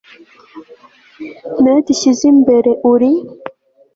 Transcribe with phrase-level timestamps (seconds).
[1.59, 3.11] ni wowe dushyize imbere, uri